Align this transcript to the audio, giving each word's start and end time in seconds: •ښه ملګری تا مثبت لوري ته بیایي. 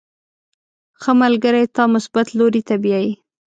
•ښه 1.01 1.11
ملګری 1.21 1.63
تا 1.75 1.83
مثبت 1.95 2.27
لوري 2.37 2.61
ته 2.67 2.75
بیایي. 2.83 3.11